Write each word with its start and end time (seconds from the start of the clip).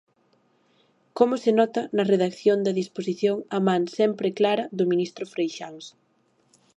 Como 1.17 1.35
se 1.43 1.51
nota 1.59 1.81
na 1.95 2.07
redacción 2.13 2.57
da 2.65 2.77
disposición 2.81 3.37
a 3.57 3.59
man 3.67 3.83
sempre 3.97 4.29
clara 4.39 4.65
do 4.77 4.85
ministro 4.91 5.23
Freixáns. 5.33 5.85